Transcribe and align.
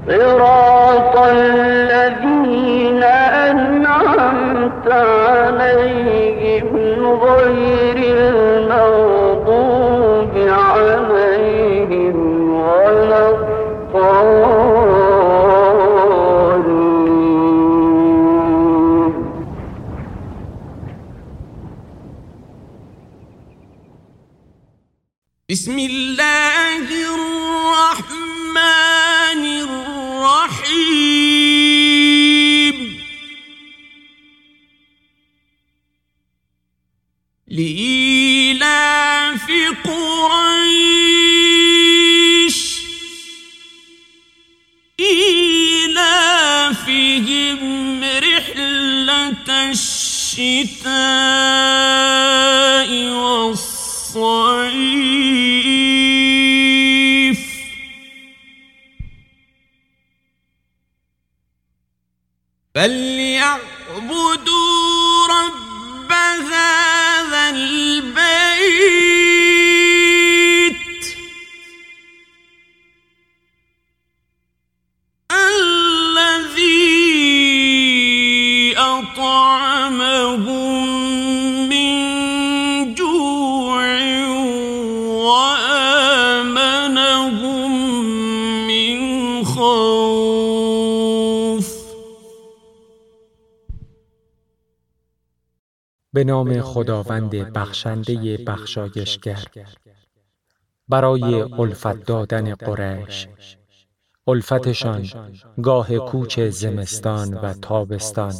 صراط 0.07 1.15
الذين 1.17 3.03
أنعمت 3.49 4.87
عليهم 5.27 6.75
غير 7.05 7.84
لإيه 37.55 37.94
به 96.15 96.23
نام 96.23 96.61
خداوند 96.61 97.29
بخشنده 97.29 98.37
بخشایشگر. 98.37 99.45
برای 100.89 101.41
الفت 101.41 102.03
دادن 102.05 102.55
قریش. 102.55 103.27
الفتشان 104.27 105.07
گاه 105.63 105.97
کوچ 105.97 106.39
زمستان 106.39 107.33
و 107.33 107.53
تابستان. 107.53 108.33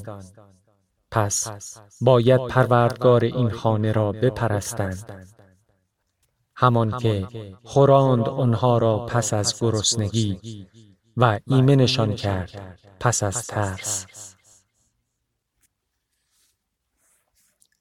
پس 1.12 1.48
باید 2.02 2.48
پروردگار 2.48 3.24
این 3.26 3.50
خانه 3.50 3.92
را 3.92 4.12
بپرستند. 4.12 5.28
همان 6.56 6.98
که 6.98 7.28
خوراند 7.64 8.30
آنها 8.30 8.78
را 8.78 9.06
پس 9.06 9.34
از 9.34 9.60
گرسنگی 9.62 10.68
و 11.18 11.40
ایمنشان 11.48 12.16
کرد. 12.16 12.80
پس 13.00 13.24
از 13.24 13.48
ترس. 13.48 14.35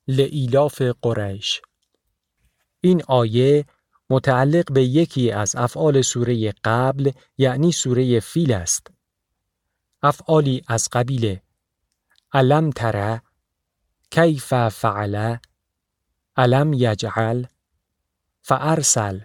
لإیلاف 0.08 0.82
قریش 1.02 1.62
این 2.80 3.02
آیه 3.08 3.64
متعلق 4.10 4.72
به 4.72 4.84
یکی 4.84 5.30
از 5.30 5.56
افعال 5.56 6.02
سوره 6.02 6.52
قبل 6.64 7.10
یعنی 7.38 7.72
سوره 7.72 8.20
فیل 8.20 8.52
است. 8.52 8.86
افعالی 10.02 10.62
از 10.68 10.88
قبیل 10.92 11.38
علم 12.32 12.70
تره 12.70 13.22
کیف 14.10 14.68
فعل 14.68 15.36
علم 16.36 16.72
یجعل 16.72 17.44
فارسل 18.42 19.20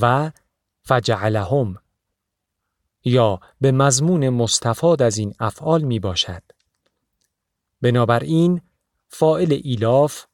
و 0.00 0.30
فجعلهم 0.82 1.78
یا 3.04 3.40
به 3.60 3.72
مضمون 3.72 4.28
مستفاد 4.28 5.02
از 5.02 5.18
این 5.18 5.34
افعال 5.40 5.82
می 5.82 5.98
باشد. 5.98 6.42
بنابراین 7.82 8.60
فائل 9.10 9.60
ایلاف 9.64 10.24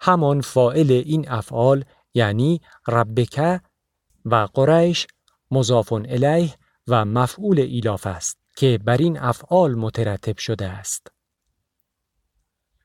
همان 0.00 0.40
فائل 0.40 0.90
این 0.92 1.28
افعال 1.28 1.84
یعنی 2.14 2.60
ربکه 2.88 3.60
و 4.24 4.34
قریش 4.54 5.06
مضاف 5.50 5.92
الیه 5.92 6.54
و 6.88 7.04
مفعول 7.04 7.60
ایلاف 7.60 8.06
است 8.06 8.38
که 8.56 8.78
بر 8.84 8.96
این 8.96 9.18
افعال 9.18 9.74
مترتب 9.74 10.38
شده 10.38 10.66
است. 10.66 11.06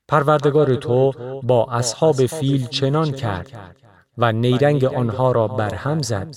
پروردگار 0.08 0.76
تو 0.76 1.12
با 1.44 1.66
اصحاب 1.72 2.26
فیل 2.26 2.68
چنان 2.68 3.12
کرد 3.12 3.76
و 4.18 4.32
نیرنگ 4.32 4.86
آنها 4.86 5.32
را 5.32 5.48
برهم 5.48 6.02
زد 6.02 6.36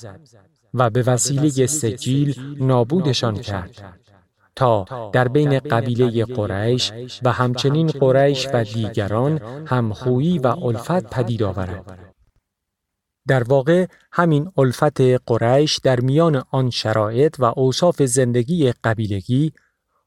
و 0.74 0.90
به 0.90 1.02
وسیله 1.02 1.66
سجیل 1.66 2.56
نابودشان 2.60 3.34
کرد 3.34 4.00
تا 4.58 5.10
در 5.12 5.28
بین 5.28 5.58
قبیله 5.58 6.24
قریش 6.24 6.92
و 7.22 7.32
همچنین 7.32 7.86
قریش 7.86 8.48
و 8.52 8.64
دیگران 8.64 9.38
همخویی 9.66 10.38
و 10.38 10.46
الفت 10.46 11.10
پدید 11.10 11.42
آورد. 11.42 12.14
در 13.28 13.42
واقع 13.42 13.86
همین 14.12 14.52
الفت 14.58 15.00
قریش 15.00 15.78
در 15.78 16.00
میان 16.00 16.44
آن 16.50 16.70
شرایط 16.70 17.36
و 17.38 17.44
اوصاف 17.56 18.02
زندگی 18.02 18.72
قبیلگی 18.72 19.52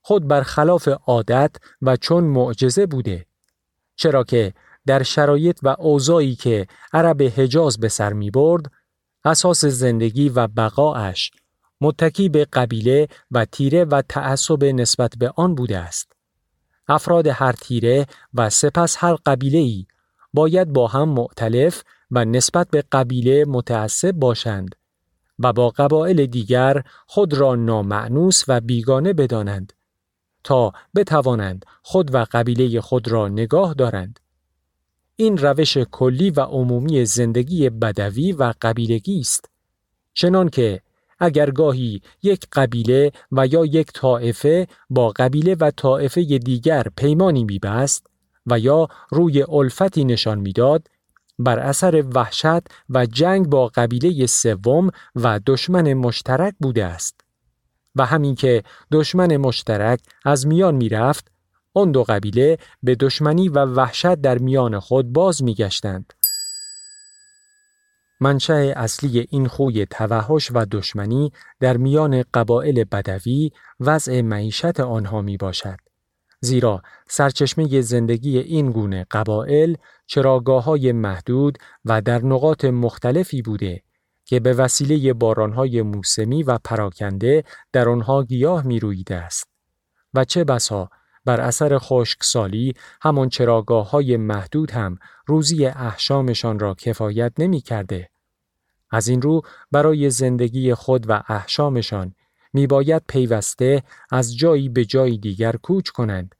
خود 0.01 0.27
برخلاف 0.27 0.87
عادت 0.87 1.55
و 1.81 1.95
چون 1.95 2.23
معجزه 2.23 2.85
بوده 2.85 3.25
چرا 3.95 4.23
که 4.23 4.53
در 4.85 5.03
شرایط 5.03 5.59
و 5.63 5.75
اوضاعی 5.79 6.35
که 6.35 6.67
عرب 6.93 7.21
حجاز 7.21 7.79
به 7.79 7.89
سر 7.89 8.13
می 8.13 8.31
برد 8.31 8.71
اساس 9.25 9.65
زندگی 9.65 10.29
و 10.29 10.47
بقاش 10.47 11.31
متکی 11.81 12.29
به 12.29 12.47
قبیله 12.53 13.07
و 13.31 13.45
تیره 13.45 13.85
و 13.85 14.01
تعصب 14.09 14.63
نسبت 14.63 15.13
به 15.17 15.33
آن 15.35 15.55
بوده 15.55 15.77
است. 15.77 16.11
افراد 16.87 17.27
هر 17.27 17.51
تیره 17.51 18.07
و 18.33 18.49
سپس 18.49 18.95
هر 18.99 19.15
قبیله 19.25 19.57
ای 19.57 19.85
باید 20.33 20.73
با 20.73 20.87
هم 20.87 21.09
معتلف 21.09 21.83
و 22.11 22.25
نسبت 22.25 22.69
به 22.69 22.83
قبیله 22.91 23.45
متعصب 23.45 24.11
باشند 24.11 24.75
و 25.39 25.53
با 25.53 25.69
قبایل 25.69 26.25
دیگر 26.25 26.83
خود 27.07 27.33
را 27.33 27.55
نامعنوس 27.55 28.43
و 28.47 28.61
بیگانه 28.61 29.13
بدانند 29.13 29.73
تا 30.43 30.73
بتوانند 30.95 31.65
خود 31.81 32.15
و 32.15 32.25
قبیله 32.31 32.81
خود 32.81 33.07
را 33.07 33.27
نگاه 33.27 33.73
دارند. 33.73 34.19
این 35.15 35.37
روش 35.37 35.77
کلی 35.77 36.29
و 36.29 36.41
عمومی 36.41 37.05
زندگی 37.05 37.69
بدوی 37.69 38.31
و 38.31 38.53
قبیلگی 38.61 39.19
است. 39.19 39.49
چنان 40.13 40.49
که 40.49 40.81
اگر 41.21 41.51
گاهی 41.51 42.01
یک 42.23 42.47
قبیله 42.51 43.11
و 43.31 43.47
یا 43.47 43.65
یک 43.65 43.87
طائفه 43.93 44.67
با 44.89 45.09
قبیله 45.09 45.55
و 45.59 45.71
طائفه 45.71 46.23
دیگر 46.23 46.87
پیمانی 46.97 47.43
میبست 47.43 48.07
و 48.45 48.59
یا 48.59 48.87
روی 49.09 49.43
الفتی 49.43 50.05
نشان 50.05 50.39
می‌داد 50.39 50.87
بر 51.39 51.59
اثر 51.59 52.03
وحشت 52.15 52.61
و 52.89 53.05
جنگ 53.05 53.47
با 53.47 53.67
قبیله 53.67 54.25
سوم 54.25 54.89
و 55.15 55.39
دشمن 55.45 55.93
مشترک 55.93 56.53
بوده 56.59 56.85
است 56.85 57.21
و 57.95 58.05
همین 58.05 58.35
که 58.35 58.63
دشمن 58.91 59.37
مشترک 59.37 59.99
از 60.25 60.47
میان 60.47 60.75
می‌رفت 60.75 61.31
آن 61.73 61.91
دو 61.91 62.03
قبیله 62.03 62.57
به 62.83 62.95
دشمنی 62.95 63.49
و 63.49 63.65
وحشت 63.65 64.15
در 64.15 64.37
میان 64.37 64.79
خود 64.79 65.13
باز 65.13 65.43
میگشتند. 65.43 66.13
منشأ 68.21 68.73
اصلی 68.75 69.27
این 69.29 69.47
خوی 69.47 69.85
توحش 69.85 70.51
و 70.53 70.65
دشمنی 70.71 71.31
در 71.59 71.77
میان 71.77 72.23
قبایل 72.33 72.83
بدوی 72.83 73.51
وضع 73.79 74.21
معیشت 74.21 74.79
آنها 74.79 75.21
می 75.21 75.37
باشد. 75.37 75.77
زیرا 76.39 76.81
سرچشمه 77.07 77.81
زندگی 77.81 78.37
این 78.37 78.71
گونه 78.71 79.05
قبایل 79.11 79.77
چراگاه 80.07 80.63
های 80.63 80.91
محدود 80.91 81.57
و 81.85 82.01
در 82.01 82.25
نقاط 82.25 82.65
مختلفی 82.65 83.41
بوده 83.41 83.83
که 84.25 84.39
به 84.39 84.53
وسیله 84.53 85.13
بارانهای 85.13 85.81
موسمی 85.81 86.43
و 86.43 86.57
پراکنده 86.63 87.43
در 87.73 87.89
آنها 87.89 88.23
گیاه 88.23 88.65
می 88.67 88.79
رویده 88.79 89.15
است 89.15 89.47
و 90.13 90.23
چه 90.23 90.43
بسا 90.43 90.89
بر 91.25 91.41
اثر 91.41 91.77
خشکسالی 91.77 92.73
همان 93.01 93.29
چراگاه 93.29 93.89
های 93.89 94.17
محدود 94.17 94.71
هم 94.71 94.97
روزی 95.27 95.65
احشامشان 95.65 96.59
را 96.59 96.73
کفایت 96.73 97.33
نمی 97.37 97.61
کرده. 97.61 98.10
از 98.91 99.07
این 99.07 99.21
رو 99.21 99.41
برای 99.71 100.09
زندگی 100.09 100.73
خود 100.73 101.09
و 101.09 101.23
احشامشان 101.27 102.15
می 102.53 102.67
باید 102.67 103.03
پیوسته 103.07 103.83
از 104.11 104.37
جایی 104.37 104.69
به 104.69 104.85
جایی 104.85 105.17
دیگر 105.17 105.55
کوچ 105.55 105.89
کنند 105.89 106.35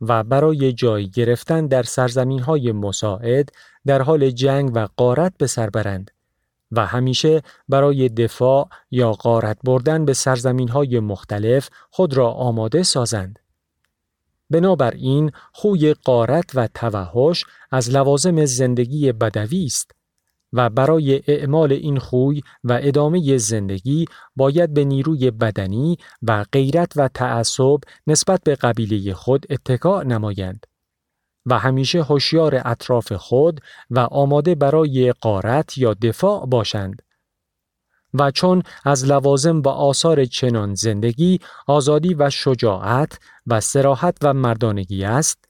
و 0.00 0.24
برای 0.24 0.72
جای 0.72 1.10
گرفتن 1.10 1.66
در 1.66 1.82
سرزمین 1.82 2.40
های 2.40 2.72
مساعد 2.72 3.48
در 3.86 4.02
حال 4.02 4.30
جنگ 4.30 4.70
و 4.74 4.88
قارت 4.96 5.32
به 5.38 5.46
سر 5.46 5.70
برند 5.70 6.10
و 6.72 6.86
همیشه 6.86 7.42
برای 7.68 8.08
دفاع 8.08 8.68
یا 8.90 9.12
قارت 9.12 9.58
بردن 9.64 10.04
به 10.04 10.14
سرزمین 10.14 10.68
های 10.68 11.00
مختلف 11.00 11.68
خود 11.90 12.14
را 12.14 12.30
آماده 12.30 12.82
سازند. 12.82 13.38
بنابراین 14.50 15.32
خوی 15.52 15.94
قارت 15.94 16.50
و 16.54 16.68
توحش 16.74 17.44
از 17.70 17.90
لوازم 17.90 18.44
زندگی 18.44 19.12
بدوی 19.12 19.64
است 19.64 19.99
و 20.52 20.70
برای 20.70 21.22
اعمال 21.26 21.72
این 21.72 21.98
خوی 21.98 22.42
و 22.64 22.78
ادامه 22.82 23.38
زندگی 23.38 24.04
باید 24.36 24.74
به 24.74 24.84
نیروی 24.84 25.30
بدنی 25.30 25.96
و 26.22 26.44
غیرت 26.52 26.92
و 26.96 27.08
تعصب 27.08 27.78
نسبت 28.06 28.40
به 28.44 28.54
قبیله 28.54 29.14
خود 29.14 29.46
اتکاع 29.50 30.04
نمایند 30.04 30.66
و 31.46 31.58
همیشه 31.58 32.02
هوشیار 32.02 32.62
اطراف 32.64 33.12
خود 33.12 33.60
و 33.90 33.98
آماده 34.00 34.54
برای 34.54 35.12
قارت 35.12 35.78
یا 35.78 35.94
دفاع 35.94 36.46
باشند 36.46 37.02
و 38.14 38.30
چون 38.30 38.62
از 38.84 39.04
لوازم 39.04 39.60
و 39.60 39.68
آثار 39.68 40.24
چنان 40.24 40.74
زندگی 40.74 41.40
آزادی 41.66 42.14
و 42.14 42.30
شجاعت 42.30 43.18
و 43.46 43.60
سراحت 43.60 44.18
و 44.22 44.34
مردانگی 44.34 45.04
است 45.04 45.44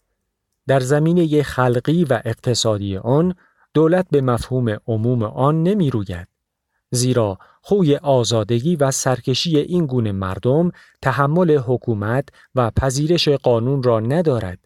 در 0.67 0.81
زمینه 0.81 1.43
خلقی 1.43 2.05
و 2.05 2.23
اقتصادی 2.25 2.97
آن 2.97 3.35
دولت 3.75 4.07
به 4.11 4.21
مفهوم 4.21 4.77
عموم 4.87 5.23
آن 5.23 5.63
نمی 5.63 5.91
روید. 5.91 6.29
زیرا 6.91 7.39
خوی 7.63 7.97
آزادگی 7.97 8.77
و 8.77 8.91
سرکشی 8.91 9.59
این 9.59 9.87
گونه 9.87 10.13
مردم 10.13 10.71
تحمل 11.03 11.57
حکومت 11.57 12.29
و 12.55 12.71
پذیرش 12.71 13.29
قانون 13.29 13.83
را 13.83 14.01
ندارد 14.01 14.59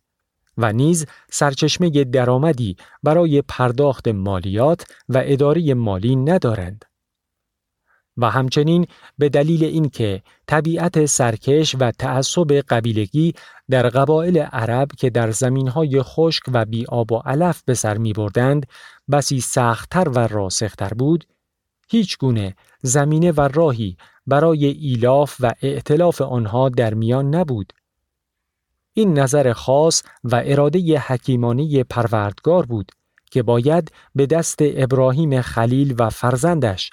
و 0.59 0.73
نیز 0.73 1.07
سرچشمه 1.31 2.05
درآمدی 2.05 2.77
برای 3.03 3.43
پرداخت 3.43 4.09
مالیات 4.09 4.87
و 5.09 5.23
اداره 5.25 5.75
مالی 5.75 6.17
ندارند. 6.17 6.85
و 8.17 8.31
همچنین 8.31 8.87
به 9.19 9.29
دلیل 9.29 9.65
اینکه 9.65 10.23
طبیعت 10.47 11.07
سرکش 11.07 11.77
و 11.81 11.91
تعصب 11.91 12.53
قبیلگی 12.53 13.35
در 13.71 13.89
قبایل 13.89 14.39
عرب 14.39 14.89
که 14.99 15.11
در 15.11 15.31
زمینهای 15.31 16.03
خشک 16.03 16.43
و 16.53 16.65
بی 16.65 16.87
آب 16.87 17.13
و 17.13 17.17
علف 17.17 17.63
به 17.63 17.75
سر 17.75 17.99
می 17.99 18.13
بردند 18.13 18.67
بسی 19.11 19.41
سختتر 19.41 20.09
و 20.09 20.19
راسختر 20.19 20.89
بود 20.89 21.25
هیچ 21.89 22.19
گونه 22.19 22.55
زمینه 22.83 23.33
و 23.33 23.41
راهی 23.41 23.97
برای 24.27 24.67
ایلاف 24.67 25.37
و 25.41 25.53
ائتلاف 25.63 26.21
آنها 26.21 26.69
در 26.69 26.95
میان 26.95 27.35
نبود. 27.35 27.73
این 28.93 29.19
نظر 29.19 29.53
خاص 29.53 30.03
و 30.25 30.43
اراده 30.45 30.99
حکیمانی 30.99 31.85
پروردگار 31.85 32.67
بود 32.67 32.93
که 33.31 33.43
باید 33.43 33.93
به 34.15 34.27
دست 34.27 34.59
ابراهیم 34.61 35.41
خلیل 35.41 35.95
و 35.99 36.11
فرزندش 36.11 36.91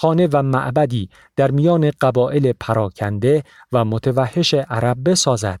خانه 0.00 0.28
و 0.32 0.42
معبدی 0.42 1.08
در 1.36 1.50
میان 1.50 1.90
قبایل 2.00 2.52
پراکنده 2.52 3.42
و 3.72 3.84
متوحش 3.84 4.54
عرب 4.54 5.10
بسازد. 5.10 5.60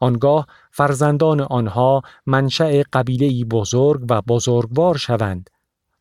آنگاه 0.00 0.46
فرزندان 0.70 1.40
آنها 1.40 2.02
منشأ 2.26 2.82
قبیله 2.92 3.44
بزرگ 3.44 4.04
و 4.10 4.22
بزرگوار 4.22 4.96
شوند 4.96 5.50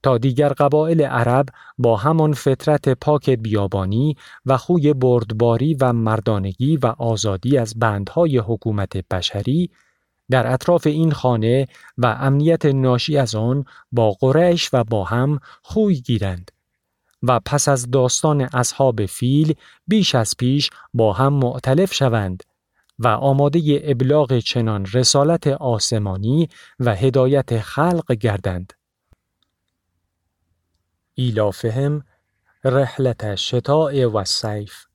تا 0.04 0.18
دیگر 0.18 0.50
قبایل 0.50 1.02
عرب 1.02 1.46
با 1.78 1.98
همان 1.98 2.34
فطرت 2.34 2.90
پاک 2.90 3.30
بیابانی 3.30 4.16
و 4.46 4.58
خوی 4.58 4.94
بردباری 4.94 5.74
و 5.74 5.94
مردانگی 5.94 6.78
و 6.78 6.86
آزادی 6.86 7.58
از 7.58 7.80
بندهای 7.80 8.38
حکومت 8.38 8.98
بشری 8.98 9.70
در 10.30 10.54
اطراف 10.54 10.88
این 10.88 11.12
خانه 11.12 11.68
و 11.98 12.06
امنیت 12.20 12.66
ناشی 12.66 13.18
از 13.18 13.36
آن 13.36 13.66
با 13.92 14.12
قریش 14.12 14.70
و 14.74 14.84
با 14.84 15.04
هم 15.04 15.40
خوی 15.62 15.96
گیرند 15.96 16.52
و 17.24 17.40
پس 17.40 17.68
از 17.68 17.92
داستان 17.92 18.42
اصحاب 18.42 19.06
فیل 19.06 19.54
بیش 19.88 20.16
از 20.16 20.38
پیش 20.38 20.70
با 20.94 21.14
هم 21.14 21.34
معتلف 21.34 21.94
شوند 21.94 22.44
و 23.00 23.08
آماده 23.08 23.82
ابلاغ 23.84 24.40
چنان 24.40 24.86
رسالت 24.94 25.48
آسمانی 25.48 26.50
و 26.80 26.96
هدایت 26.96 27.60
خلق 27.60 28.12
گردند. 28.12 28.74
ایلافهم 31.14 32.04
رحلت 32.64 33.36
شتاء 33.36 34.06
و 34.06 34.24
سیف 34.24 34.86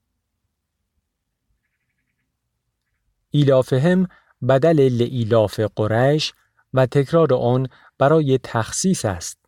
ایلافهم 3.29 4.07
بدل 4.47 4.89
لإیلاف 4.89 5.59
قریش 5.59 6.33
و 6.73 6.85
تکرار 6.85 7.33
آن 7.33 7.67
برای 7.97 8.39
تخصیص 8.43 9.05
است. 9.05 9.39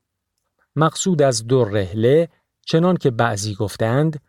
مقصود 0.75 1.21
از 1.21 1.47
دو 1.47 1.65
رحله 1.65 2.29
چنان 2.71 2.97
که 2.97 3.11
بعضی 3.11 3.55
گفتند 3.55 4.19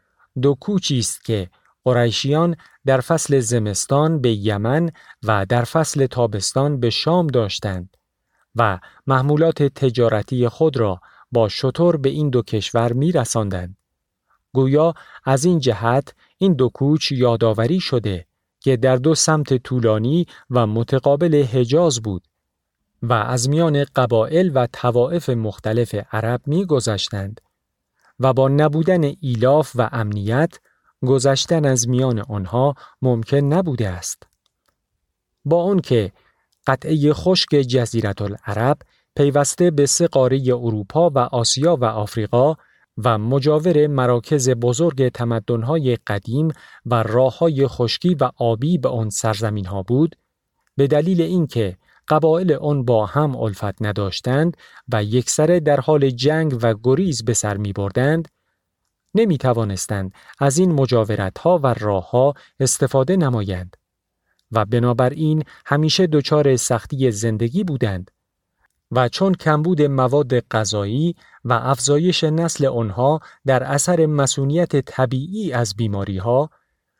دو 0.42 0.54
کوچی 0.54 0.98
است 0.98 1.24
که 1.24 1.50
قریشیان 1.84 2.56
در 2.86 3.00
فصل 3.00 3.40
زمستان 3.40 4.20
به 4.20 4.32
یمن 4.32 4.90
و 5.22 5.46
در 5.46 5.64
فصل 5.64 6.06
تابستان 6.06 6.80
به 6.80 6.90
شام 6.90 7.26
داشتند 7.26 7.96
و 8.56 8.78
محمولات 9.06 9.62
تجارتی 9.62 10.48
خود 10.48 10.76
را 10.76 11.00
با 11.32 11.48
شطور 11.48 11.96
به 11.96 12.08
این 12.08 12.30
دو 12.30 12.42
کشور 12.42 12.92
می 12.92 13.12
رساندند. 13.12 13.76
گویا 14.52 14.94
از 15.24 15.44
این 15.44 15.58
جهت 15.58 16.14
این 16.38 16.54
دو 16.54 16.68
کوچ 16.68 17.12
یادآوری 17.12 17.80
شده 17.80 18.26
که 18.60 18.76
در 18.76 18.96
دو 18.96 19.14
سمت 19.14 19.56
طولانی 19.56 20.26
و 20.50 20.66
متقابل 20.66 21.42
حجاز 21.42 22.02
بود 22.02 22.22
و 23.02 23.12
از 23.12 23.48
میان 23.48 23.84
قبایل 23.96 24.52
و 24.54 24.66
توائف 24.72 25.28
مختلف 25.28 25.94
عرب 26.12 26.40
می 26.46 26.66
گذشتند 26.66 27.40
و 28.20 28.32
با 28.32 28.48
نبودن 28.48 29.12
ایلاف 29.20 29.72
و 29.74 29.88
امنیت 29.92 30.58
گذشتن 31.06 31.64
از 31.64 31.88
میان 31.88 32.18
آنها 32.18 32.74
ممکن 33.02 33.36
نبوده 33.36 33.88
است. 33.88 34.22
با 35.44 35.64
آنکه 35.64 36.12
قطعه 36.66 37.12
خشک 37.12 37.48
جزیرت 37.48 38.22
العرب 38.22 38.78
پیوسته 39.16 39.70
به 39.70 39.86
سه 39.86 40.06
قاره 40.06 40.42
اروپا 40.48 41.10
و 41.10 41.18
آسیا 41.18 41.76
و 41.76 41.84
آفریقا 41.84 42.54
و 43.04 43.18
مجاور 43.18 43.86
مراکز 43.86 44.50
بزرگ 44.50 45.08
تمدن‌های 45.08 45.96
قدیم 45.96 46.48
و 46.86 47.02
راه‌های 47.02 47.66
خشکی 47.66 48.14
و 48.14 48.30
آبی 48.36 48.78
به 48.78 48.88
آن 48.88 49.10
سرزمین‌ها 49.10 49.82
بود 49.82 50.16
به 50.76 50.86
دلیل 50.86 51.20
اینکه 51.20 51.76
قبایل 52.12 52.52
آن 52.52 52.84
با 52.84 53.06
هم 53.06 53.36
الفت 53.36 53.82
نداشتند 53.82 54.56
و 54.92 55.04
یکسره 55.04 55.60
در 55.60 55.80
حال 55.80 56.10
جنگ 56.10 56.58
و 56.62 56.74
گریز 56.82 57.24
به 57.24 57.34
سر 57.34 57.56
می 57.56 57.72
بردند، 57.72 58.28
نمی 59.14 59.38
توانستند 59.38 60.14
از 60.38 60.58
این 60.58 60.72
مجاورت 60.72 61.38
ها 61.38 61.60
و 61.62 61.74
راه 61.74 62.10
ها 62.10 62.34
استفاده 62.60 63.16
نمایند 63.16 63.76
و 64.52 64.64
بنابراین 64.64 65.44
همیشه 65.66 66.06
دچار 66.06 66.56
سختی 66.56 67.10
زندگی 67.10 67.64
بودند 67.64 68.10
و 68.90 69.08
چون 69.08 69.34
کمبود 69.34 69.82
مواد 69.82 70.40
غذایی 70.40 71.14
و 71.44 71.52
افزایش 71.52 72.24
نسل 72.24 72.66
آنها 72.66 73.20
در 73.46 73.62
اثر 73.62 74.06
مسئولیت 74.06 74.76
طبیعی 74.76 75.52
از 75.52 75.74
بیماری 75.76 76.18
ها 76.18 76.50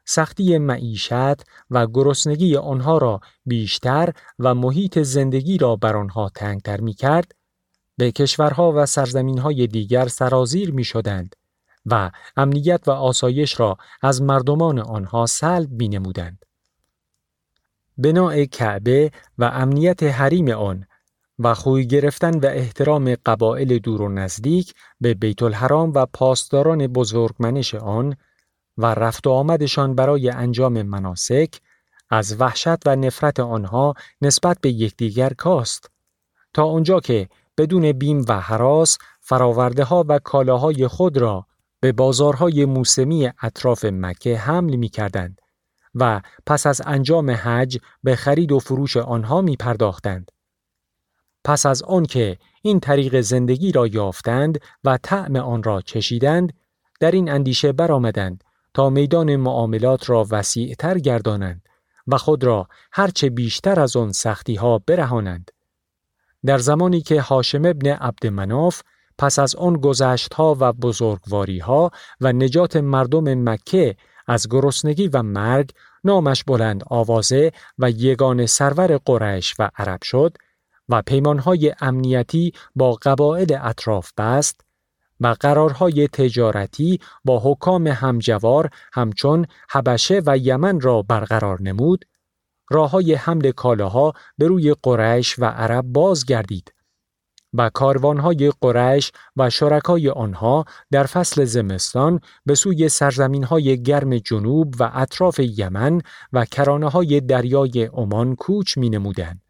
سختی 0.05 0.59
معیشت 0.59 1.43
و 1.71 1.87
گرسنگی 1.87 2.57
آنها 2.57 2.99
را 2.99 3.21
بیشتر 3.47 4.13
و 4.39 4.55
محیط 4.55 4.99
زندگی 4.99 5.59
را 5.59 5.77
بر 5.77 5.97
آنها 5.97 6.31
تنگتر 6.35 6.81
می 6.81 6.95
کرد، 6.95 7.35
به 7.97 8.13
کشورها 8.13 8.73
و 8.77 8.87
سرزمینهای 8.87 9.67
دیگر 9.67 10.09
سرازیر 10.09 10.73
می 10.73 10.85
شدند 10.85 11.37
و 11.87 12.11
امنیت 12.37 12.81
و 12.87 12.91
آسایش 12.91 13.61
را 13.61 13.77
از 14.03 14.23
مردمان 14.23 14.79
آنها 14.79 15.27
سلب 15.27 15.71
می 15.71 15.89
نمودند. 15.89 16.45
بناع 17.99 18.45
کعبه 18.45 19.11
و 19.39 19.45
امنیت 19.45 20.03
حریم 20.03 20.49
آن 20.49 20.87
و 21.39 21.55
خوی 21.55 21.87
گرفتن 21.87 22.39
و 22.39 22.47
احترام 22.47 23.15
قبایل 23.27 23.79
دور 23.79 24.03
و 24.03 24.09
نزدیک 24.09 24.75
به 25.01 25.15
بیت 25.15 25.43
الحرام 25.43 25.93
و 25.95 26.07
پاسداران 26.07 26.87
بزرگمنش 26.87 27.75
آن 27.75 28.17
و 28.79 28.87
رفت 28.87 29.27
و 29.27 29.31
آمدشان 29.31 29.95
برای 29.95 30.31
انجام 30.31 30.83
مناسک 30.83 31.61
از 32.11 32.41
وحشت 32.41 32.87
و 32.87 32.97
نفرت 32.97 33.41
آنها 33.41 33.95
نسبت 34.23 34.59
به 34.61 34.71
یکدیگر 34.71 35.33
کاست 35.33 35.91
تا 36.55 36.65
آنجا 36.65 37.01
که 37.01 37.29
بدون 37.59 37.93
بیم 37.93 38.25
و 38.29 38.41
حراس 38.41 38.99
فراورده 39.21 39.85
ها 39.85 40.05
و 40.09 40.19
کالاهای 40.19 40.89
خود 40.89 41.17
را 41.17 41.47
به 41.81 41.93
بازارهای 41.93 42.65
موسمی 42.65 43.31
اطراف 43.43 43.85
مکه 43.85 44.39
حمل 44.39 44.77
می 44.77 44.89
کردند 44.89 45.41
و 45.95 46.21
پس 46.47 46.67
از 46.67 46.83
انجام 46.87 47.31
حج 47.31 47.79
به 48.03 48.17
خرید 48.17 48.53
و 48.53 48.59
فروش 48.59 48.97
آنها 48.97 49.41
می 49.41 49.57
پرداختند. 49.57 50.33
پس 51.45 51.67
از 51.67 51.83
آنکه 51.83 52.39
این 52.63 52.81
طریق 52.81 53.21
زندگی 53.21 53.73
را 53.73 53.87
یافتند 53.87 54.59
و 54.85 54.99
طعم 55.03 55.37
آن 55.37 55.63
را 55.63 55.81
چشیدند 55.81 56.53
در 57.01 57.11
این 57.11 57.31
اندیشه 57.31 57.73
برآمدند 57.73 58.45
تا 58.75 58.91
میدان 58.91 59.37
معاملات 59.37 60.11
را 60.11 60.27
وسیعتر 60.31 60.99
گردانند 60.99 61.69
و 62.07 62.19
خود 62.19 62.45
را 62.45 62.69
هرچه 62.93 63.31
بیشتر 63.31 63.81
از 63.81 63.97
آن 63.97 64.13
سختی 64.13 64.55
ها 64.55 64.79
برهانند. 64.87 65.51
در 66.45 66.59
زمانی 66.59 67.01
که 67.01 67.21
هاشم 67.21 67.65
ابن 67.65 67.89
عبد 67.89 68.27
مناف 68.27 68.83
پس 69.19 69.39
از 69.39 69.55
آن 69.55 69.73
گذشت 69.73 70.35
ها 70.35 70.57
و 70.61 70.73
بزرگواری 70.73 71.59
ها 71.59 71.91
و 72.21 72.33
نجات 72.33 72.77
مردم 72.77 73.51
مکه 73.51 73.97
از 74.27 74.49
گرسنگی 74.49 75.09
و 75.09 75.23
مرگ 75.23 75.71
نامش 76.05 76.45
بلند 76.45 76.83
آوازه 76.87 77.53
و 77.79 77.91
یگان 77.91 78.47
سرور 78.47 78.97
قریش 78.97 79.55
و 79.59 79.71
عرب 79.77 80.03
شد 80.03 80.37
و 80.89 81.03
پیمانهای 81.03 81.75
امنیتی 81.81 82.53
با 82.77 82.93
قبایل 82.93 83.59
اطراف 83.63 84.13
بست 84.19 84.62
و 85.23 85.37
قرارهای 85.41 86.09
تجارتی 86.09 87.01
با 87.25 87.41
حکام 87.45 87.87
همجوار 87.87 88.71
همچون 88.93 89.47
حبشه 89.71 90.23
و 90.27 90.39
یمن 90.39 90.81
را 90.81 91.03
برقرار 91.03 91.63
نمود 91.63 92.05
راه 92.71 92.91
های 92.91 93.15
حمل 93.15 93.51
کالاها 93.51 94.13
به 94.39 94.47
روی 94.47 94.75
قریش 94.83 95.39
و 95.39 95.45
عرب 95.45 95.85
باز 95.85 96.25
گردید 96.25 96.75
و 97.55 97.71
کاروانهای 97.71 98.53
قریش 98.61 99.13
و 99.37 99.51
شرکای 99.51 100.09
آنها 100.11 100.65
در 100.91 101.05
فصل 101.05 101.45
زمستان 101.45 102.21
به 102.47 102.55
سوی 102.55 102.89
سرزمین 102.89 103.45
های 103.45 103.83
گرم 103.83 104.19
جنوب 104.19 104.75
و 104.79 104.91
اطراف 104.95 105.41
یمن 105.43 106.01
و 106.33 106.45
کرانه 106.45 106.89
های 106.89 107.21
دریای 107.21 107.85
عمان 107.85 108.37
کوچ 108.37 108.79
می 108.79 108.91
نمودن 108.91 109.41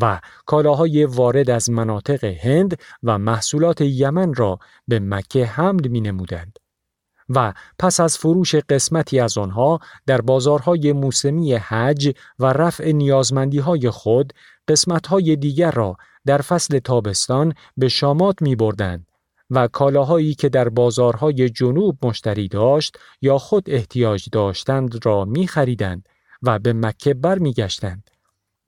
و 0.00 0.20
کالاهای 0.46 1.04
وارد 1.04 1.50
از 1.50 1.70
مناطق 1.70 2.24
هند 2.24 2.78
و 3.02 3.18
محصولات 3.18 3.80
یمن 3.80 4.34
را 4.34 4.58
به 4.88 5.00
مکه 5.00 5.46
حمل 5.46 5.88
می 5.88 6.00
نمودند. 6.00 6.58
و 7.28 7.52
پس 7.78 8.00
از 8.00 8.18
فروش 8.18 8.54
قسمتی 8.54 9.20
از 9.20 9.38
آنها 9.38 9.80
در 10.06 10.20
بازارهای 10.20 10.92
موسمی 10.92 11.54
حج 11.54 12.14
و 12.38 12.46
رفع 12.46 12.92
نیازمندی 12.92 13.58
های 13.58 13.90
خود 13.90 14.32
قسمتهای 14.68 15.36
دیگر 15.36 15.70
را 15.70 15.96
در 16.26 16.38
فصل 16.38 16.78
تابستان 16.78 17.52
به 17.76 17.88
شامات 17.88 18.42
می 18.42 18.56
بردند 18.56 19.06
و 19.50 19.68
کالاهایی 19.68 20.34
که 20.34 20.48
در 20.48 20.68
بازارهای 20.68 21.50
جنوب 21.50 22.06
مشتری 22.06 22.48
داشت 22.48 22.98
یا 23.22 23.38
خود 23.38 23.70
احتیاج 23.70 24.28
داشتند 24.32 25.06
را 25.06 25.24
می 25.24 25.46
خریدند 25.46 26.08
و 26.42 26.58
به 26.58 26.72
مکه 26.72 27.14
بر 27.14 27.38
می 27.38 27.52
گشتند. 27.52 28.10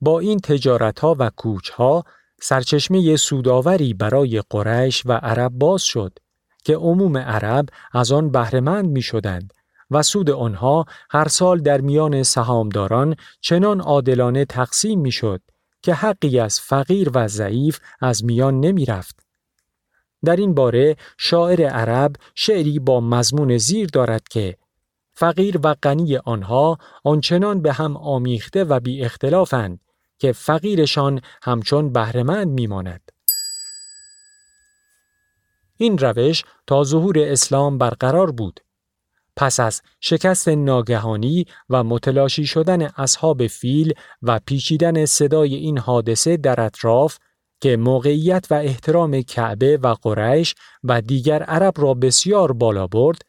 با 0.00 0.20
این 0.20 0.38
تجارت 0.38 1.00
ها 1.00 1.16
و 1.18 1.30
کوچ 1.36 1.70
ها 1.70 2.04
سرچشمه 2.40 3.16
سوداوری 3.16 3.94
برای 3.94 4.42
قریش 4.50 5.02
و 5.06 5.12
عرب 5.12 5.52
باز 5.52 5.82
شد 5.82 6.18
که 6.64 6.76
عموم 6.76 7.16
عرب 7.16 7.68
از 7.92 8.12
آن 8.12 8.30
بهرهمند 8.30 8.88
می 8.88 9.02
شدند 9.02 9.52
و 9.90 10.02
سود 10.02 10.30
آنها 10.30 10.84
هر 11.10 11.28
سال 11.28 11.60
در 11.60 11.80
میان 11.80 12.22
سهامداران 12.22 13.16
چنان 13.40 13.80
عادلانه 13.80 14.44
تقسیم 14.44 15.00
می 15.00 15.12
شد 15.12 15.40
که 15.82 15.94
حقی 15.94 16.38
از 16.38 16.60
فقیر 16.60 17.10
و 17.14 17.28
ضعیف 17.28 17.80
از 18.00 18.24
میان 18.24 18.60
نمی 18.60 18.84
رفت. 18.84 19.26
در 20.24 20.36
این 20.36 20.54
باره 20.54 20.96
شاعر 21.18 21.66
عرب 21.66 22.16
شعری 22.34 22.78
با 22.78 23.00
مضمون 23.00 23.58
زیر 23.58 23.88
دارد 23.92 24.28
که 24.28 24.56
فقیر 25.12 25.60
و 25.64 25.74
غنی 25.82 26.16
آنها 26.16 26.78
آنچنان 27.04 27.62
به 27.62 27.72
هم 27.72 27.96
آمیخته 27.96 28.64
و 28.64 28.80
بی 28.80 29.04
اختلافند 29.04 29.80
که 30.18 30.32
فقیرشان 30.32 31.20
همچون 31.42 31.92
بهرهمند 31.92 32.48
میماند. 32.48 33.12
این 35.76 35.98
روش 35.98 36.44
تا 36.66 36.84
ظهور 36.84 37.18
اسلام 37.18 37.78
برقرار 37.78 38.30
بود. 38.30 38.60
پس 39.36 39.60
از 39.60 39.82
شکست 40.00 40.48
ناگهانی 40.48 41.46
و 41.70 41.84
متلاشی 41.84 42.46
شدن 42.46 42.82
اصحاب 42.82 43.46
فیل 43.46 43.94
و 44.22 44.40
پیچیدن 44.46 45.06
صدای 45.06 45.54
این 45.54 45.78
حادثه 45.78 46.36
در 46.36 46.60
اطراف 46.60 47.18
که 47.60 47.76
موقعیت 47.76 48.46
و 48.50 48.54
احترام 48.54 49.22
کعبه 49.22 49.76
و 49.76 49.86
قریش 50.02 50.54
و 50.84 51.00
دیگر 51.00 51.42
عرب 51.42 51.74
را 51.76 51.94
بسیار 51.94 52.52
بالا 52.52 52.86
برد 52.86 53.22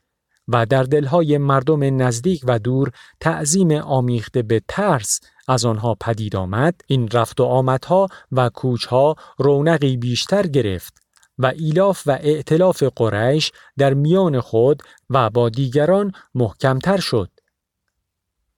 و 0.50 0.66
در 0.66 0.84
دلهای 0.84 1.38
مردم 1.38 2.02
نزدیک 2.02 2.44
و 2.48 2.60
دور 2.60 2.92
تعظیم 3.20 3.72
آمیخته 3.72 4.42
به 4.42 4.62
ترس 4.68 5.20
از 5.48 5.66
آنها 5.66 5.96
پدید 6.02 6.36
آمد 6.36 6.82
این 6.88 7.08
رفت 7.08 7.40
و 7.40 7.44
آمدها 7.44 8.08
و 8.32 8.50
کوچها 8.50 9.16
رونقی 9.38 9.98
بیشتر 9.98 10.48
گرفت 10.48 10.94
و 11.38 11.46
ایلاف 11.46 12.04
و 12.06 12.12
ائتلاف 12.12 12.84
قریش 12.96 13.52
در 13.78 13.94
میان 13.94 14.40
خود 14.40 14.84
و 15.10 15.30
با 15.30 15.50
دیگران 15.50 16.12
محکمتر 16.36 16.98
شد. 16.98 17.30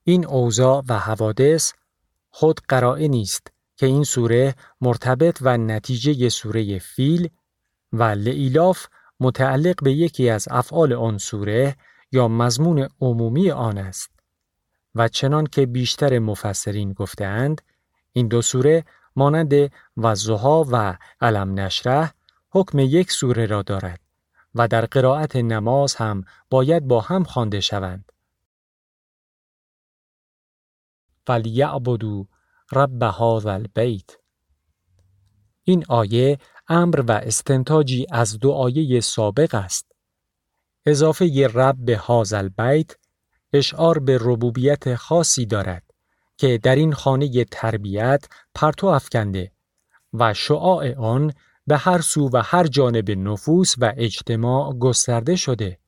این 0.03 0.25
اوضاع 0.25 0.83
و 0.89 0.99
حوادث 0.99 1.73
خود 2.29 2.59
قرائه 2.67 3.07
نیست 3.07 3.47
که 3.77 3.85
این 3.85 4.03
سوره 4.03 4.55
مرتبط 4.81 5.37
و 5.41 5.57
نتیجه 5.57 6.29
سوره 6.29 6.79
فیل 6.79 7.29
و 7.93 8.03
لعیلاف 8.03 8.87
متعلق 9.21 9.83
به 9.83 9.93
یکی 9.93 10.29
از 10.29 10.47
افعال 10.51 10.93
آن 10.93 11.17
سوره 11.17 11.75
یا 12.11 12.27
مضمون 12.27 12.87
عمومی 13.01 13.51
آن 13.51 13.77
است 13.77 14.11
و 14.95 15.07
چنان 15.07 15.45
که 15.45 15.65
بیشتر 15.65 16.19
مفسرین 16.19 16.93
گفتهاند 16.93 17.61
این 18.13 18.27
دو 18.27 18.41
سوره 18.41 18.85
مانند 19.15 19.53
وزها 19.97 20.65
و 20.71 20.97
علم 21.21 21.59
نشره 21.59 22.13
حکم 22.49 22.79
یک 22.79 23.11
سوره 23.11 23.45
را 23.45 23.61
دارد 23.61 23.99
و 24.55 24.67
در 24.67 24.85
قرائت 24.85 25.35
نماز 25.35 25.95
هم 25.95 26.23
باید 26.49 26.87
با 26.87 27.01
هم 27.01 27.23
خوانده 27.23 27.59
شوند. 27.59 28.11
فلیعبدو 31.27 32.27
رب 32.71 33.03
هذا 33.03 33.53
البیت 33.53 34.17
این 35.63 35.85
آیه 35.89 36.39
امر 36.67 37.03
و 37.07 37.11
استنتاجی 37.11 38.05
از 38.11 38.39
دو 38.39 38.51
آیه 38.51 38.99
سابق 38.99 39.55
است. 39.55 39.91
اضافه 40.85 41.25
ی 41.25 41.47
رب 41.47 41.75
به 41.79 42.01
هذا 42.07 42.37
البیت 42.37 42.95
اشعار 43.53 43.99
به 43.99 44.17
ربوبیت 44.21 44.95
خاصی 44.95 45.45
دارد 45.45 45.83
که 46.37 46.57
در 46.57 46.75
این 46.75 46.93
خانه 46.93 47.43
تربیت 47.43 48.27
پرتو 48.55 48.87
افکنده 48.87 49.51
و 50.13 50.33
شعاع 50.33 50.95
آن 50.95 51.33
به 51.67 51.77
هر 51.77 52.01
سو 52.01 52.29
و 52.33 52.41
هر 52.45 52.67
جانب 52.67 53.11
نفوس 53.11 53.75
و 53.77 53.93
اجتماع 53.97 54.73
گسترده 54.73 55.35
شده 55.35 55.79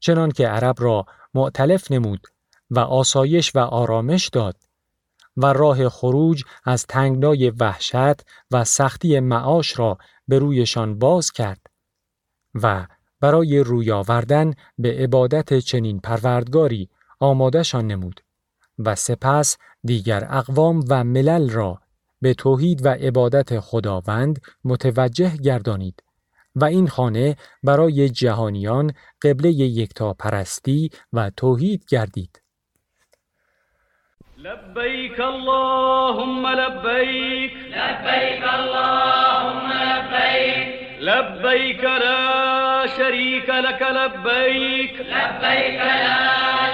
چنان 0.00 0.30
که 0.30 0.48
عرب 0.48 0.74
را 0.78 1.06
معتلف 1.34 1.92
نمود 1.92 2.26
و 2.70 2.78
آسایش 2.78 3.56
و 3.56 3.58
آرامش 3.58 4.28
داد 4.28 4.56
و 5.36 5.46
راه 5.46 5.88
خروج 5.88 6.44
از 6.64 6.86
تنگنای 6.86 7.50
وحشت 7.50 8.20
و 8.50 8.64
سختی 8.64 9.20
معاش 9.20 9.78
را 9.78 9.98
به 10.28 10.38
رویشان 10.38 10.98
باز 10.98 11.32
کرد 11.32 11.66
و 12.54 12.86
برای 13.20 13.58
روی 13.58 13.90
آوردن 13.90 14.54
به 14.78 14.92
عبادت 14.98 15.58
چنین 15.58 16.00
پروردگاری 16.00 16.88
آمادهشان 17.20 17.86
نمود 17.86 18.20
و 18.78 18.94
سپس 18.94 19.56
دیگر 19.84 20.26
اقوام 20.30 20.84
و 20.88 21.04
ملل 21.04 21.50
را 21.50 21.80
به 22.20 22.34
توحید 22.34 22.86
و 22.86 22.88
عبادت 22.88 23.60
خداوند 23.60 24.40
متوجه 24.64 25.36
گردانید 25.36 26.02
و 26.56 26.64
این 26.64 26.88
خانه 26.88 27.36
برای 27.62 28.08
جهانیان 28.08 28.92
قبله 29.22 29.52
یکتا 29.52 30.12
پرستی 30.12 30.90
و 31.12 31.30
توحید 31.36 31.84
گردید. 31.88 32.43
لبيك 34.44 35.20
اللهم 35.20 36.48
لبيك. 36.48 37.52
لبيك 37.52 38.44
اللهم 38.54 39.72
لبيك. 39.72 40.68
لبيك 41.00 41.84
لا 41.84 42.86
شريك 42.86 43.48
لك 43.48 43.82
لبيك. 43.82 44.94
لبيك 45.00 45.80
لا 45.80 46.16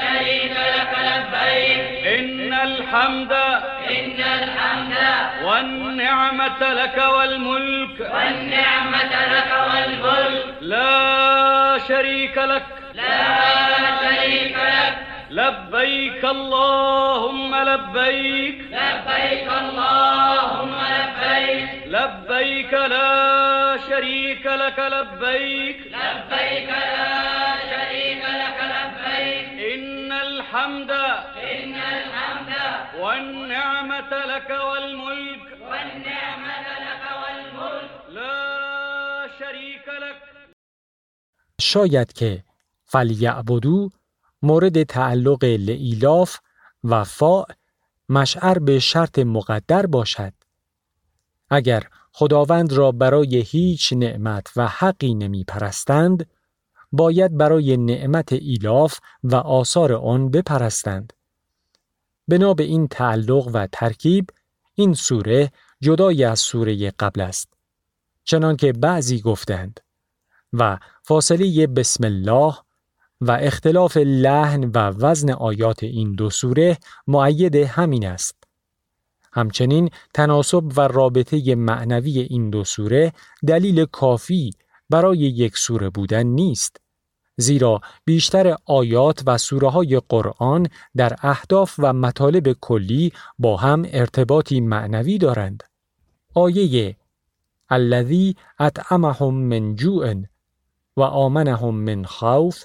شريك 0.03 0.57
لك 0.77 0.95
لبيك. 0.99 2.07
إن 2.19 2.53
الحمد 2.53 3.33
إن 3.91 4.21
الحمد 4.21 4.97
والنعمة 5.45 6.73
لك 6.73 7.05
والملك. 7.17 8.01
والنعمة 8.01 9.27
لك 9.35 9.53
والملك. 9.73 10.45
لا 10.61 11.79
شريك 11.89 12.39
لك. 12.39 12.67
لا 12.95 13.50
لبيك 15.31 16.25
اللهم 16.25 17.55
لبيك. 17.55 18.59
لبيك 18.61 19.49
اللهم 19.63 20.75
لبيك. 20.99 21.71
لبيك 21.87 22.73
لا 22.73 23.79
شريك 23.89 24.47
لك 24.47 24.79
لبيك. 24.79 25.77
لبيك 25.87 26.69
لا 26.69 27.57
شريك 27.71 28.25
لك 28.43 28.59
لبيك. 28.75 29.49
إن 29.75 30.13
الحمد 30.13 30.91
إن 30.91 31.75
الحمد 31.75 32.53
والنعمة 33.01 34.13
لك 34.33 34.51
والملك. 34.51 35.47
والنعمة 35.71 36.67
لك 36.87 37.05
والملك. 37.23 37.91
لا 38.09 39.29
شريك 39.39 39.89
لك. 39.89 40.23
شاید 41.61 42.13
که 42.13 42.45
فلیعبدو 42.85 43.91
مورد 44.43 44.83
تعلق 44.83 45.45
لعیلاف 45.45 46.39
و 46.85 47.05
فا 47.05 47.45
مشعر 48.09 48.59
به 48.59 48.79
شرط 48.79 49.19
مقدر 49.19 49.87
باشد. 49.87 50.33
اگر 51.51 51.87
خداوند 52.13 52.73
را 52.73 52.93
برای 52.93 53.37
هیچ 53.37 53.93
نعمت 53.93 54.53
و 54.57 54.67
حقی 54.69 55.15
نمی 55.15 55.45
پرستند، 55.45 56.31
باید 56.93 57.37
برای 57.37 57.77
نعمت 57.77 58.33
ایلاف 58.33 58.99
و 59.25 59.37
آثار 59.37 59.93
آن 59.93 60.31
بپرستند. 60.31 61.13
بنا 62.29 62.55
به 62.55 62.63
این 62.63 62.89
تعلق 62.89 63.51
و 63.55 63.69
ترکیب، 63.73 64.31
این 64.75 64.95
سوره 64.95 65.53
جدای 65.81 66.25
از 66.25 66.41
سوره 66.41 66.91
قبل 66.91 67.21
است. 67.21 67.53
چنانکه 68.25 68.73
بعضی 68.73 69.21
گفتند 69.21 69.81
و 70.53 70.79
فاصله 71.03 71.67
بسم 71.67 72.05
الله 72.05 72.55
و 73.21 73.31
اختلاف 73.31 73.97
لحن 73.97 74.65
و 74.65 74.79
وزن 74.79 75.31
آیات 75.31 75.83
این 75.83 76.15
دو 76.15 76.31
سوره 76.31 76.79
معید 77.07 77.57
همین 77.57 78.07
است. 78.07 78.35
همچنین 79.33 79.91
تناسب 80.15 80.65
و 80.77 80.81
رابطه 80.81 81.55
معنوی 81.55 82.21
این 82.21 82.51
دو 82.51 82.65
سوره 82.65 83.13
دلیل 83.47 83.85
کافی 83.85 84.51
برای 84.91 85.19
یک 85.19 85.57
سوره 85.57 85.91
بودن 85.91 86.27
نیست. 86.27 86.77
زیرا 87.37 87.81
بیشتر 88.05 88.57
آیات 88.67 89.23
و 89.27 89.39
سوره 89.39 89.69
های 89.69 90.01
قرآن 90.09 90.67
در 90.97 91.17
اهداف 91.23 91.75
و 91.79 91.93
مطالب 91.93 92.53
کلی 92.53 93.13
با 93.39 93.57
هم 93.57 93.83
ارتباطی 93.93 94.61
معنوی 94.61 95.19
دارند. 95.19 95.63
آیه 96.35 96.97
الذی 97.71 98.37
اطعمهم 98.59 99.35
من 99.35 99.75
جوع 99.75 100.15
و 100.97 101.03
آمنهم 101.03 101.75
من 101.75 102.05
خوف 102.05 102.65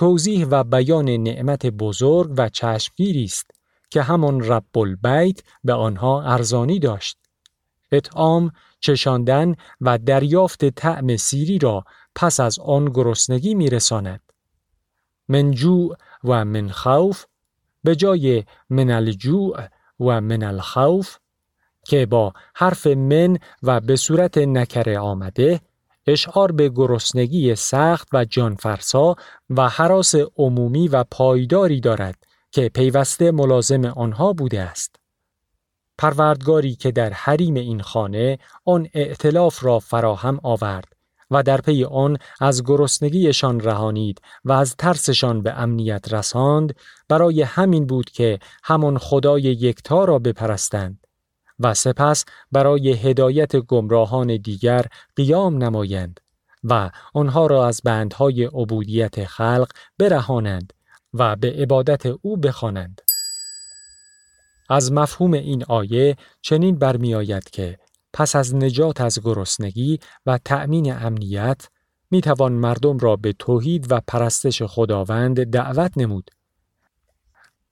توضیح 0.00 0.46
و 0.50 0.64
بیان 0.64 1.08
نعمت 1.10 1.66
بزرگ 1.66 2.34
و 2.36 2.48
چشمگیری 2.48 3.24
است 3.24 3.50
که 3.90 4.02
همان 4.02 4.44
رب 4.44 4.78
البیت 4.78 5.42
به 5.64 5.72
آنها 5.72 6.22
ارزانی 6.22 6.78
داشت. 6.78 7.18
اطعام 7.92 8.52
چشاندن 8.80 9.54
و 9.80 9.98
دریافت 9.98 10.64
طعم 10.64 11.16
سیری 11.16 11.58
را 11.58 11.84
پس 12.14 12.40
از 12.40 12.58
آن 12.58 12.84
گرسنگی 12.84 13.54
میرساند. 13.54 14.20
من 15.28 15.50
جوع 15.50 15.96
و 16.24 16.44
من 16.44 16.68
خوف 16.68 17.24
به 17.84 17.96
جای 17.96 18.44
من 18.70 18.90
الجوع 18.90 19.68
و 20.00 20.20
من 20.20 20.42
الخوف 20.42 21.16
که 21.84 22.06
با 22.06 22.32
حرف 22.54 22.86
من 22.86 23.38
و 23.62 23.80
به 23.80 23.96
صورت 23.96 24.38
نکره 24.38 24.98
آمده 24.98 25.60
اشعار 26.06 26.52
به 26.52 26.68
گرسنگی 26.68 27.54
سخت 27.54 28.08
و 28.12 28.24
جانفرسا 28.24 29.16
و 29.50 29.68
حراس 29.68 30.14
عمومی 30.36 30.88
و 30.88 31.04
پایداری 31.10 31.80
دارد 31.80 32.16
که 32.50 32.68
پیوسته 32.68 33.30
ملازم 33.30 33.84
آنها 33.84 34.32
بوده 34.32 34.60
است. 34.60 34.96
پروردگاری 35.98 36.74
که 36.74 36.90
در 36.90 37.12
حریم 37.12 37.54
این 37.54 37.82
خانه 37.82 38.38
آن 38.64 38.88
ائتلاف 38.94 39.64
را 39.64 39.78
فراهم 39.78 40.40
آورد 40.42 40.92
و 41.30 41.42
در 41.42 41.60
پی 41.60 41.84
آن 41.84 42.16
از 42.40 42.64
گرسنگیشان 42.64 43.60
رهانید 43.60 44.20
و 44.44 44.52
از 44.52 44.76
ترسشان 44.76 45.42
به 45.42 45.52
امنیت 45.52 46.12
رساند 46.12 46.74
برای 47.08 47.42
همین 47.42 47.86
بود 47.86 48.10
که 48.10 48.38
همان 48.64 48.98
خدای 48.98 49.42
یکتا 49.42 50.04
را 50.04 50.18
بپرستند 50.18 51.06
و 51.60 51.74
سپس 51.74 52.24
برای 52.52 52.92
هدایت 52.92 53.56
گمراهان 53.56 54.36
دیگر 54.36 54.86
قیام 55.16 55.64
نمایند 55.64 56.20
و 56.64 56.90
آنها 57.14 57.46
را 57.46 57.66
از 57.66 57.80
بندهای 57.84 58.44
عبودیت 58.44 59.24
خلق 59.24 59.70
برهانند 59.98 60.72
و 61.14 61.36
به 61.36 61.52
عبادت 61.52 62.06
او 62.06 62.36
بخوانند. 62.36 63.00
از 64.68 64.92
مفهوم 64.92 65.32
این 65.32 65.64
آیه 65.64 66.16
چنین 66.42 66.78
برمیآید 66.78 67.50
که 67.50 67.78
پس 68.12 68.36
از 68.36 68.54
نجات 68.54 69.00
از 69.00 69.20
گرسنگی 69.24 69.98
و 70.26 70.38
تأمین 70.38 70.92
امنیت 70.92 71.68
می 72.10 72.20
توان 72.20 72.52
مردم 72.52 72.98
را 72.98 73.16
به 73.16 73.32
توحید 73.32 73.92
و 73.92 74.00
پرستش 74.06 74.62
خداوند 74.62 75.44
دعوت 75.44 75.92
نمود. 75.96 76.30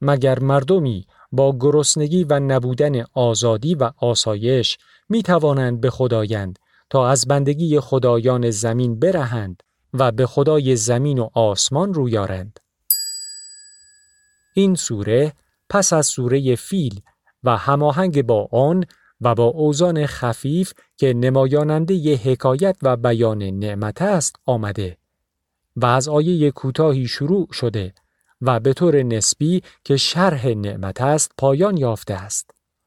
مگر 0.01 0.38
مردمی 0.38 1.07
با 1.33 1.57
گرسنگی 1.61 2.25
و 2.25 2.41
نبودن 2.41 3.05
آزادی 3.12 3.75
و 3.75 3.91
آسایش 3.97 4.79
می 5.09 5.23
توانند 5.23 5.81
به 5.81 5.91
خدایند 5.91 6.59
تا 6.91 7.09
از 7.09 7.27
بندگی 7.27 7.81
خدایان 7.81 8.51
زمین 8.51 8.99
برهند 8.99 9.62
و 9.95 10.12
به 10.12 10.27
خدای 10.27 10.77
زمین 10.77 11.19
و 11.19 11.29
آسمان 11.35 11.95
رویارند. 11.95 12.61
این 14.55 14.75
سوره 14.75 15.33
پس 15.71 15.93
از 15.93 16.07
سوره 16.07 16.57
فیل 16.57 17.01
و 17.45 17.57
هماهنگ 17.57 18.23
با 18.23 18.49
آن 18.53 18.85
و 19.21 19.35
با 19.35 19.45
اوزان 19.45 20.07
خفیف 20.07 20.73
که 20.97 21.14
نمایاننده 21.14 21.95
ی 21.95 22.14
حکایت 22.14 22.77
و 22.83 22.97
بیان 22.97 23.43
نعمت 23.43 24.03
است 24.03 24.37
آمده 24.47 24.97
و 25.77 25.87
از 25.87 26.09
آیه 26.09 26.51
کوتاهی 26.51 27.07
شروع 27.07 27.53
شده 27.53 27.95
و 28.42 28.61
به 28.61 28.72
طور 28.72 29.03
نسبی 29.03 29.62
که 29.85 29.96
شرح 29.96 30.46
نعمت 30.46 31.01
است 31.01 31.33
پایان 31.38 31.77
یافته 31.77 32.14
است. 32.14 32.58